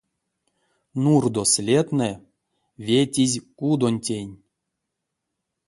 [1.03, 2.09] Нурдо следтнэ
[2.87, 4.33] ветизь кудонтень.